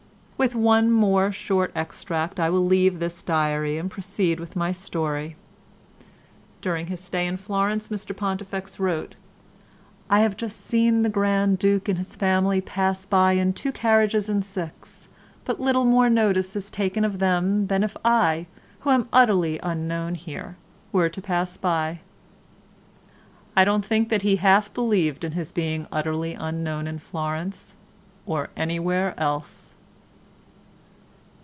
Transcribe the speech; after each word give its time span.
With 0.41 0.55
one 0.55 0.89
more 0.89 1.31
short 1.31 1.71
extract 1.75 2.39
I 2.39 2.49
will 2.49 2.65
leave 2.65 2.97
this 2.97 3.21
diary 3.21 3.77
and 3.77 3.91
proceed 3.91 4.39
with 4.39 4.55
my 4.55 4.71
story. 4.71 5.35
During 6.61 6.87
his 6.87 6.99
stay 6.99 7.27
in 7.27 7.37
Florence 7.37 7.89
Mr 7.89 8.17
Pontifex 8.17 8.79
wrote: 8.79 9.13
"I 10.09 10.21
have 10.21 10.35
just 10.35 10.59
seen 10.59 11.03
the 11.03 11.09
Grand 11.09 11.59
Duke 11.59 11.87
and 11.87 11.99
his 11.99 12.15
family 12.15 12.59
pass 12.59 13.05
by 13.05 13.33
in 13.33 13.53
two 13.53 13.71
carriages 13.71 14.29
and 14.29 14.43
six, 14.43 15.07
but 15.45 15.59
little 15.59 15.85
more 15.85 16.09
notice 16.09 16.55
is 16.55 16.71
taken 16.71 17.05
of 17.05 17.19
them 17.19 17.67
than 17.67 17.83
if 17.83 17.95
I, 18.03 18.47
who 18.79 18.89
am 18.89 19.09
utterly 19.13 19.59
unknown 19.61 20.15
here, 20.15 20.57
were 20.91 21.07
to 21.07 21.21
pass 21.21 21.55
by." 21.55 21.99
I 23.55 23.63
don't 23.63 23.85
think 23.85 24.09
that 24.09 24.23
he 24.23 24.37
half 24.37 24.73
believed 24.73 25.23
in 25.23 25.33
his 25.33 25.51
being 25.51 25.85
utterly 25.91 26.33
unknown 26.33 26.87
in 26.87 26.97
Florence 26.97 27.75
or 28.25 28.49
anywhere 28.57 29.13
else! 29.19 29.75